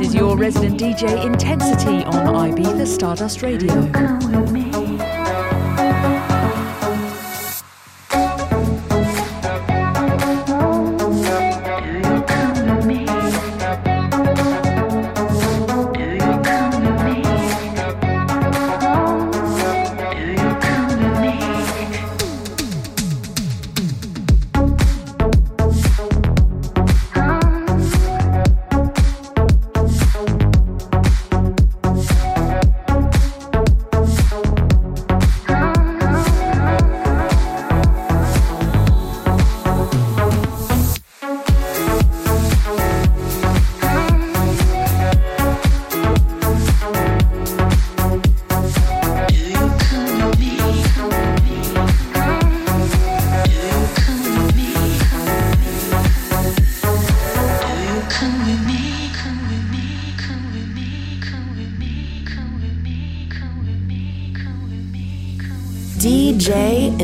[0.00, 5.19] This is your resident DJ Intensity on Ibiza Stardust Radio.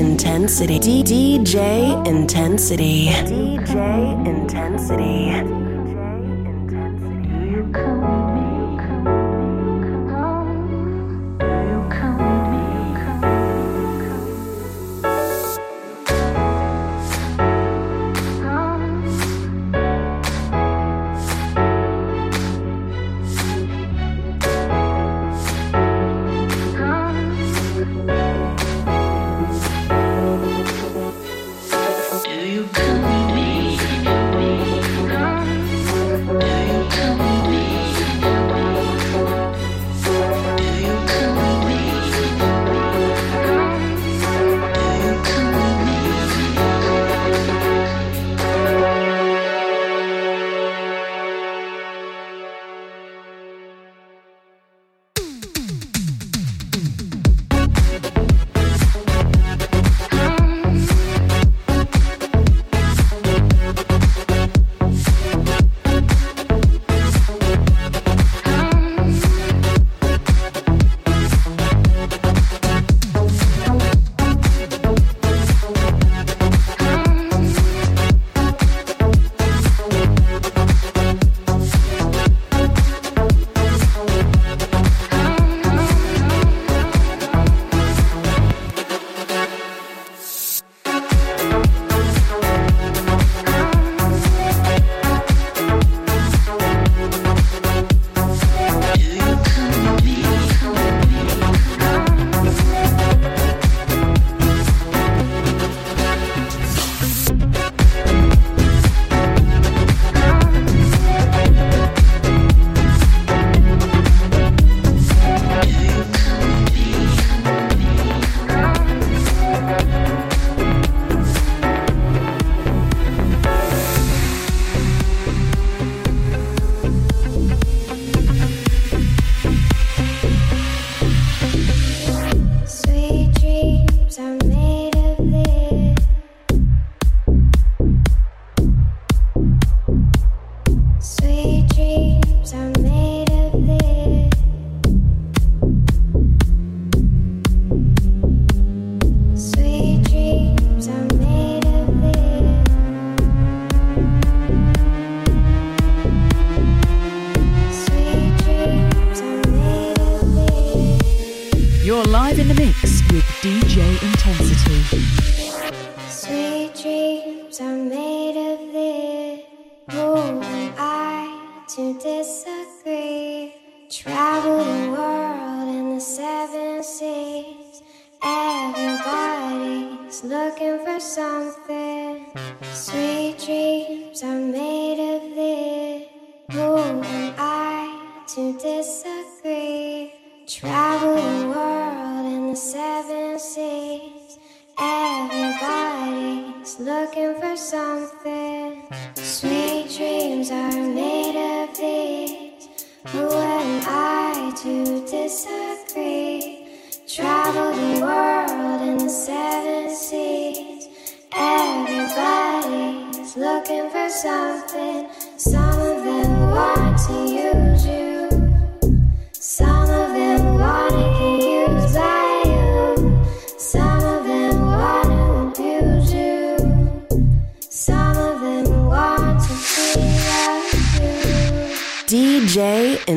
[0.06, 1.02] Intensity.
[1.02, 3.08] DJ Intensity.
[3.08, 5.55] DJ Intensity.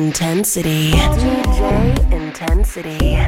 [0.00, 0.92] Intensity.
[0.92, 3.19] DJ Intensity.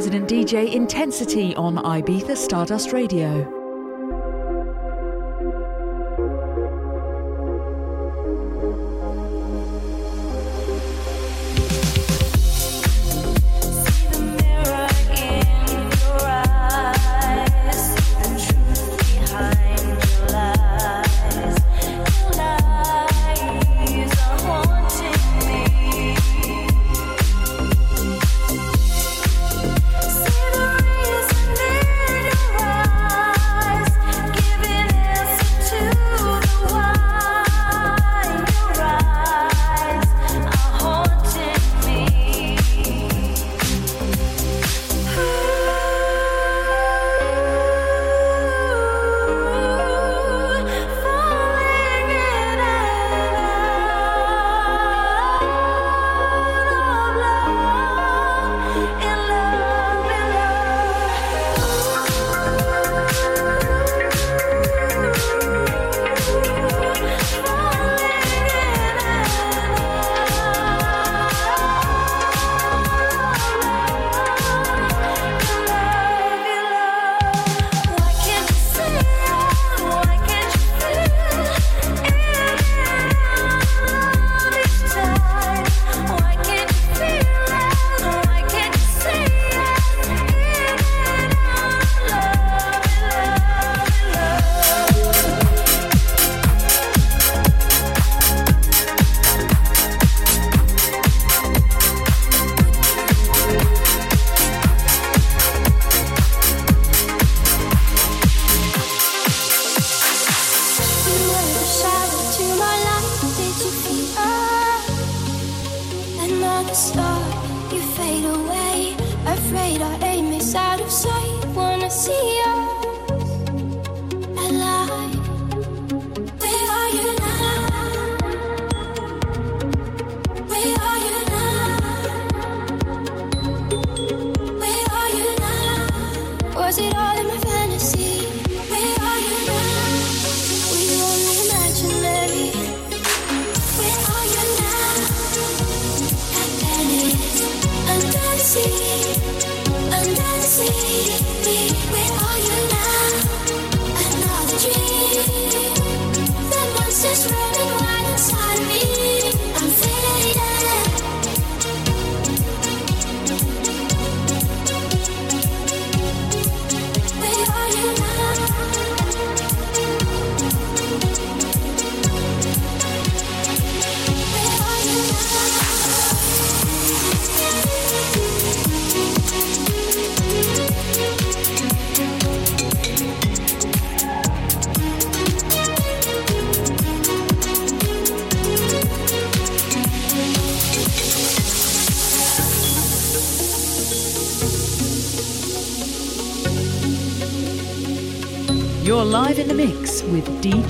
[0.00, 3.59] Resident DJ Intensity on Ibiza Stardust Radio.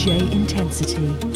[0.00, 1.29] DJ Intensity.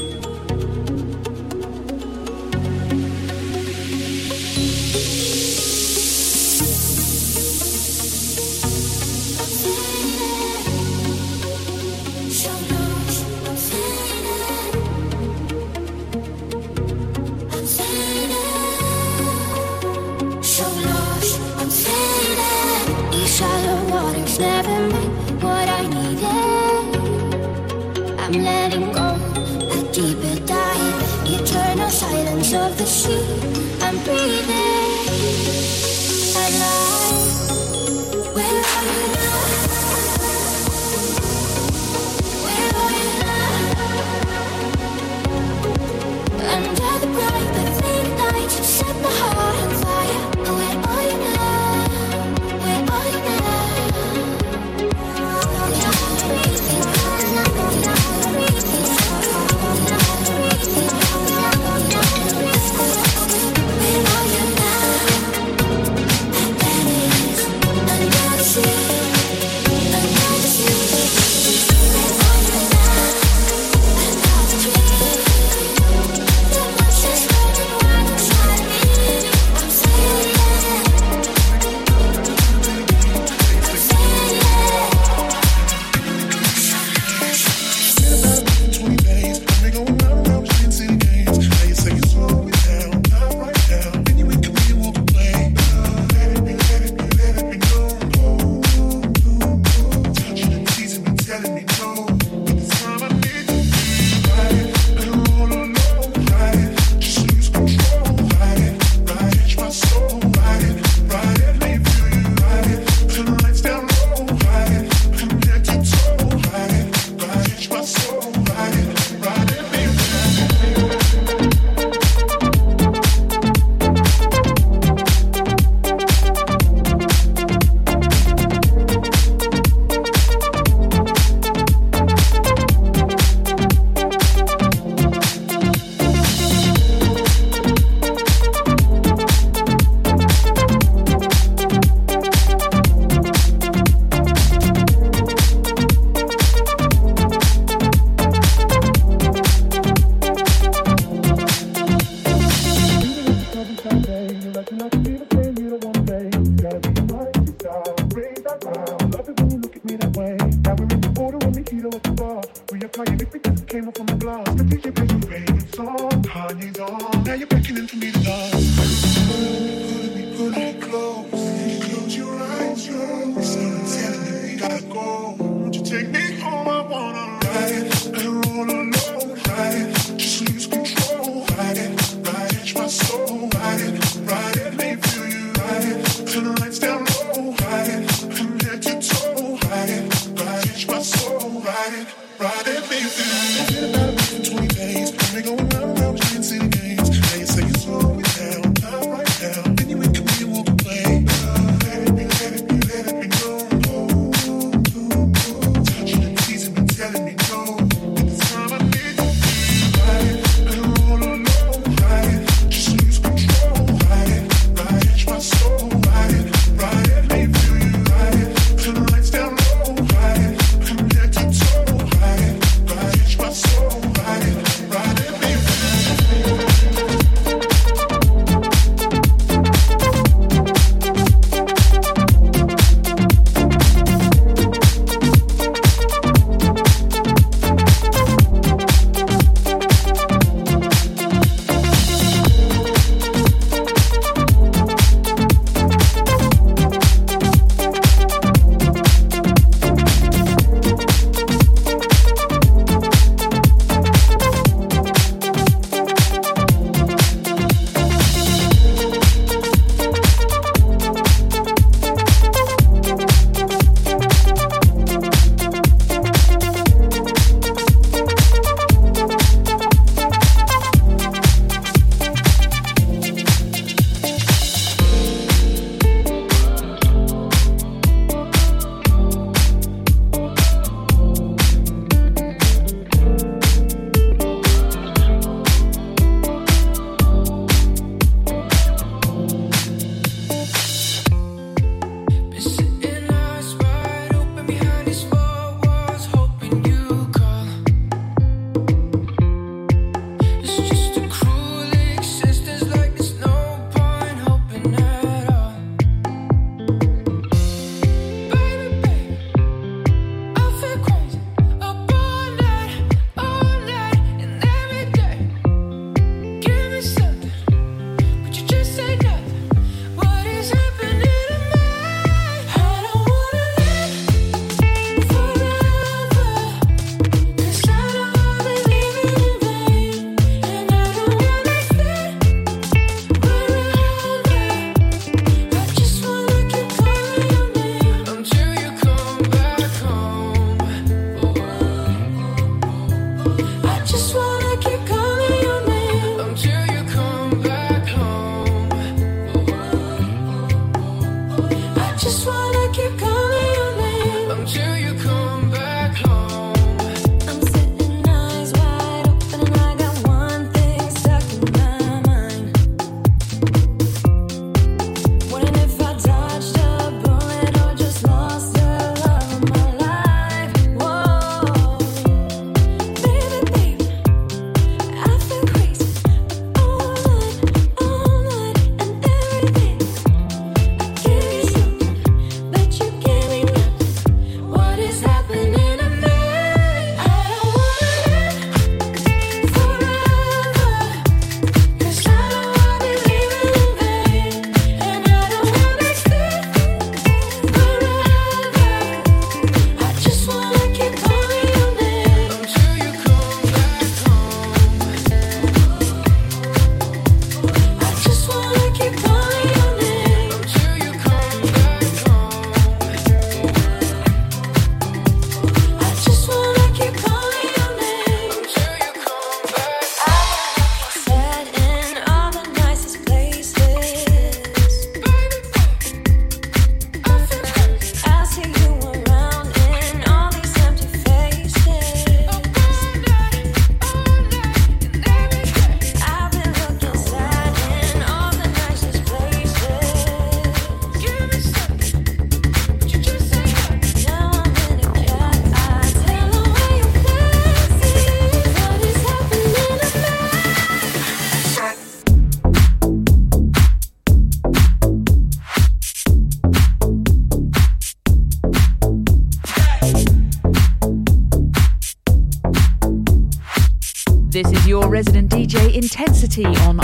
[466.57, 467.04] Intensity on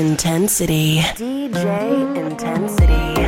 [0.00, 1.00] Intensity.
[1.14, 3.19] DJ Intensity.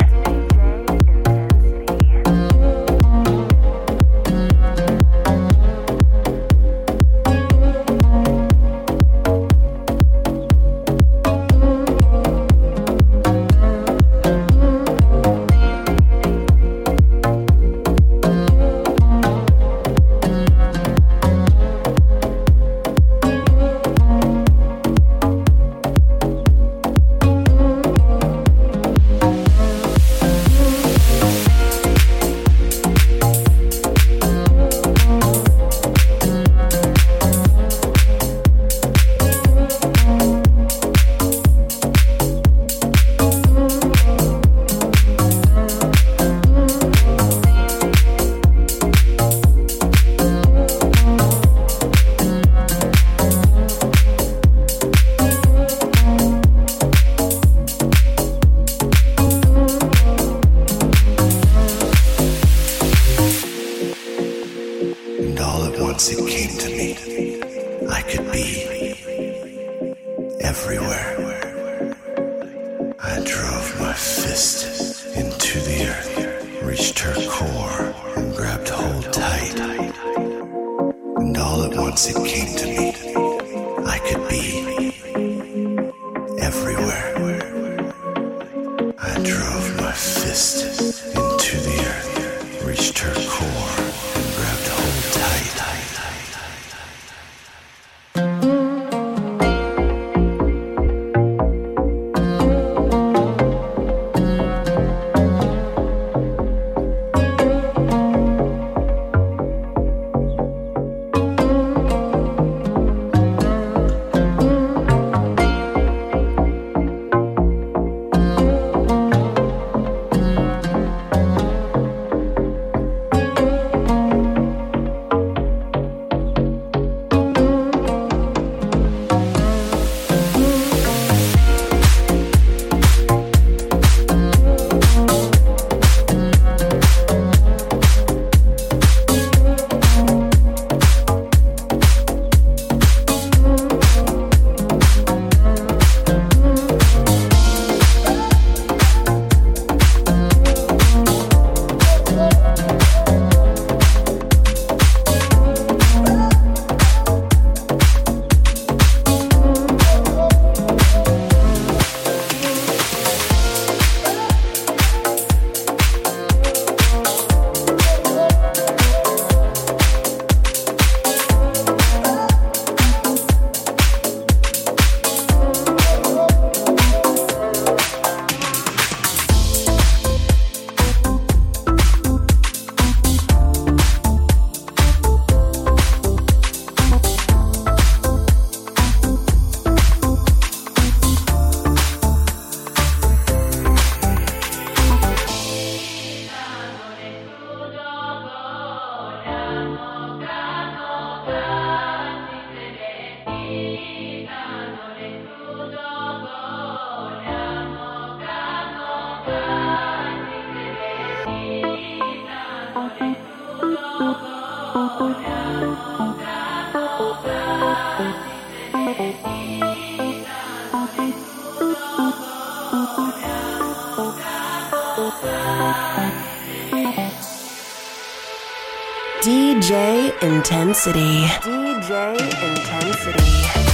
[230.22, 231.26] Intensity.
[231.42, 233.71] DJ Intensity.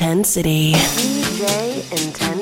[0.00, 0.74] Intensity.
[0.74, 2.37] DJ Intensity.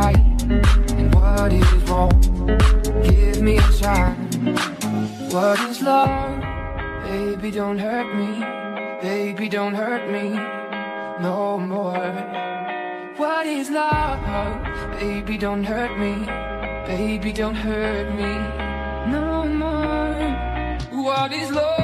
[0.00, 0.42] right
[0.98, 2.14] and what is wrong.
[3.04, 4.16] Give me a sign.
[5.34, 6.10] What is love?
[7.04, 8.30] Baby, don't hurt me.
[9.08, 10.24] Baby, don't hurt me
[11.26, 12.12] no more.
[13.20, 14.22] What is love?
[15.00, 16.14] Baby, don't hurt me.
[16.92, 18.32] Baby, don't hurt me
[19.14, 19.28] no
[19.62, 20.20] more.
[21.04, 21.79] What is love?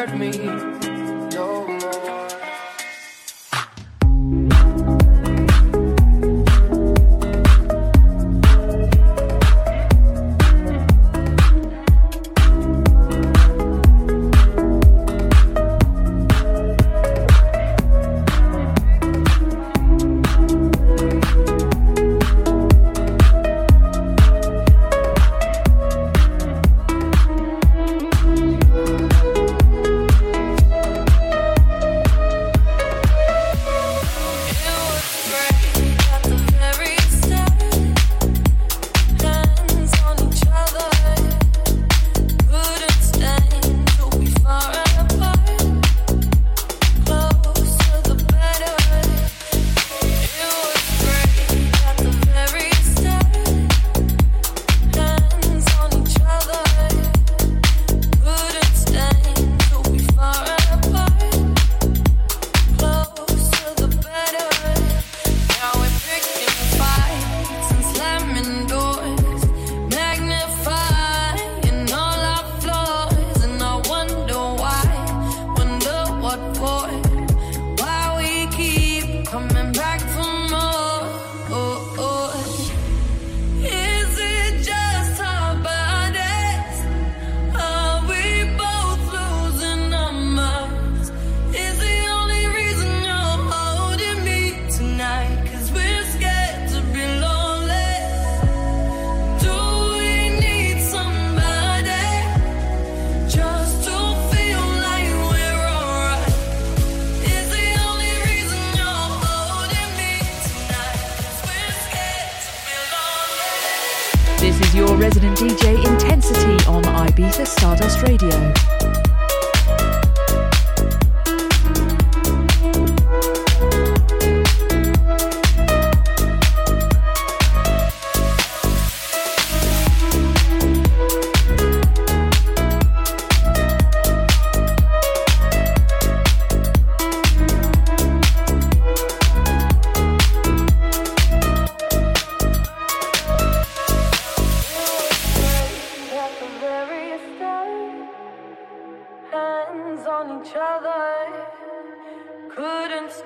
[0.00, 0.69] Hurt me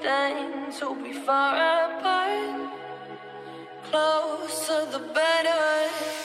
[0.05, 1.57] to be far
[1.99, 2.71] apart.
[3.91, 6.24] Closer the better.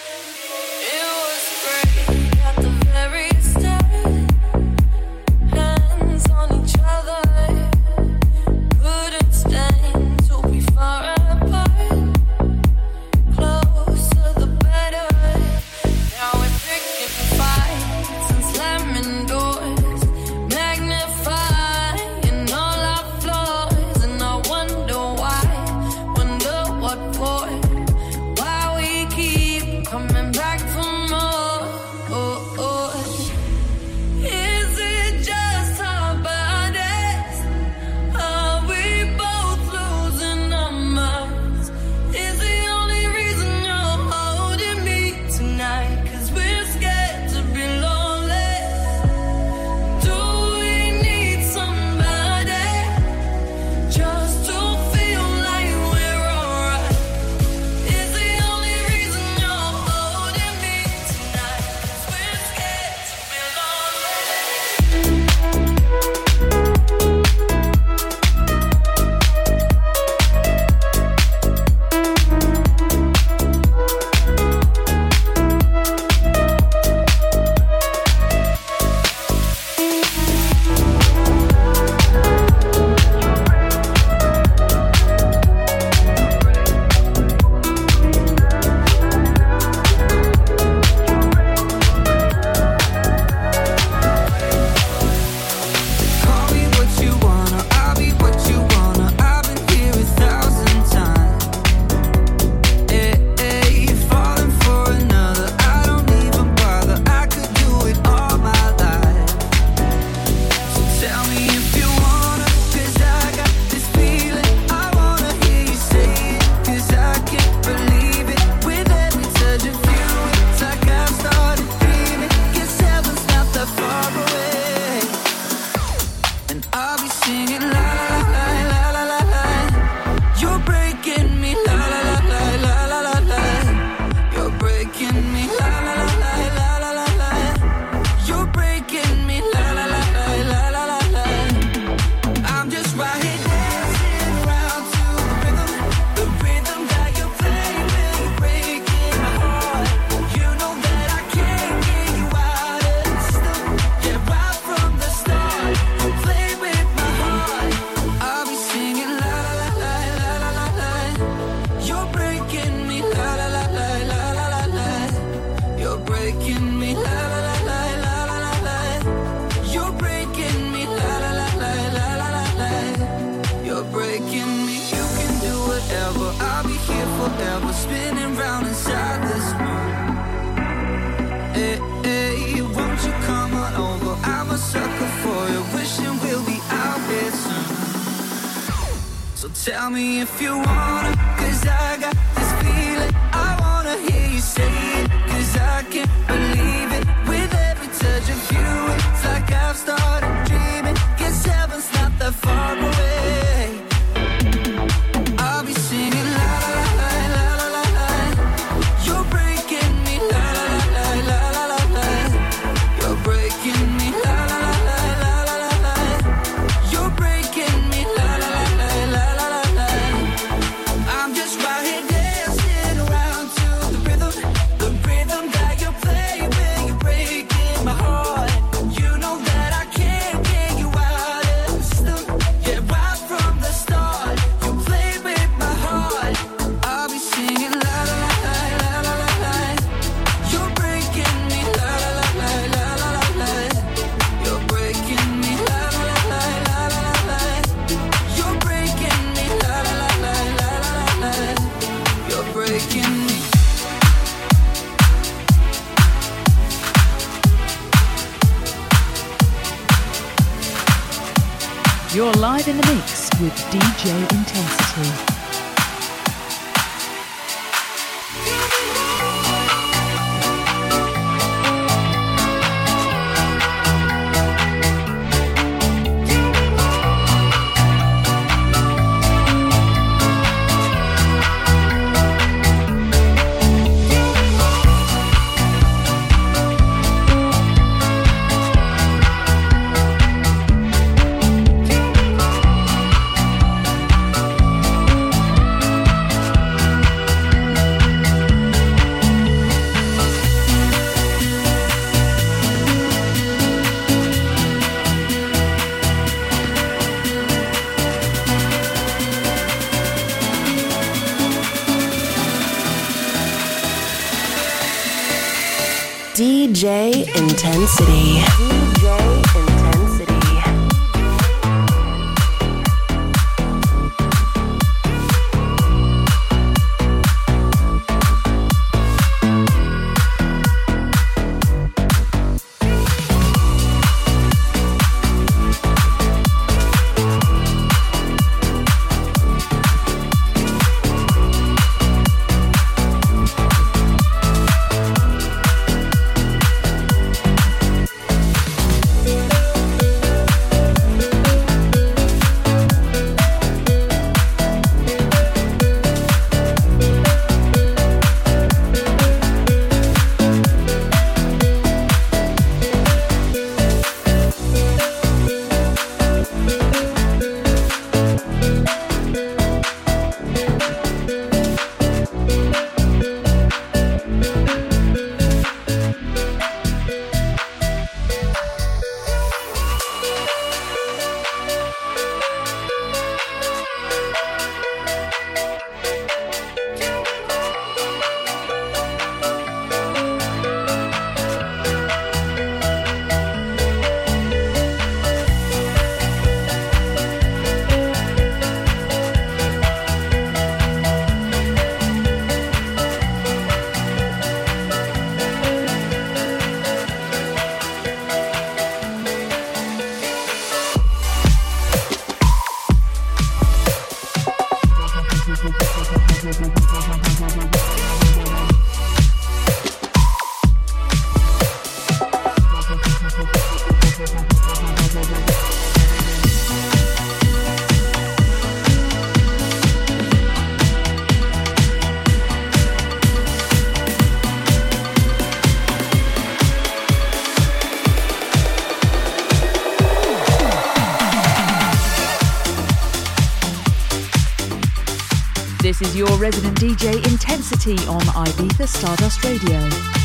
[445.89, 450.18] This is your resident DJ Intensity on Ibiza Stardust Radio.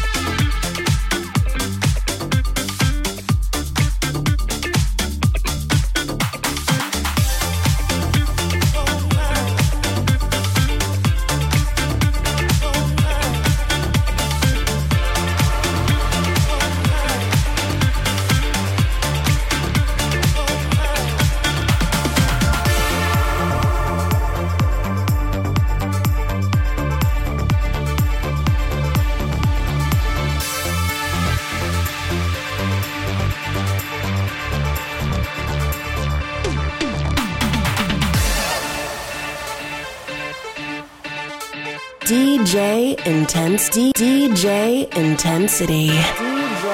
[44.96, 45.88] Intensity.
[45.88, 46.66] DJ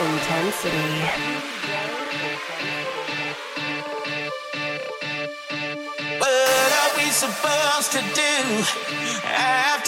[0.00, 0.68] Intensity.
[6.18, 8.64] What are we supposed to do
[9.24, 9.87] after?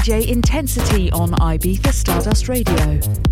[0.00, 3.29] DJ Intensity on Ibiza Stardust Radio.